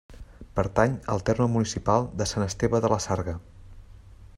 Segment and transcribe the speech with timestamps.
[0.59, 3.41] Pertany al terme municipal de Sant Esteve de la Sarga.